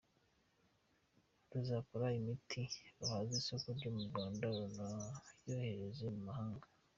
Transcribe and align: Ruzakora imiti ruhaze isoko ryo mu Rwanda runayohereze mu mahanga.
Ruzakora 1.51 2.07
imiti 2.19 2.61
ruhaze 2.97 3.33
isoko 3.41 3.67
ryo 3.77 3.89
mu 3.95 4.01
Rwanda 4.09 4.45
runayohereze 4.57 6.05
mu 6.15 6.21
mahanga. 6.29 6.65